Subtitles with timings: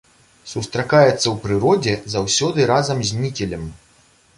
[0.53, 3.73] Сустракаецца ў прыродзе заўсёды разам з нікелем.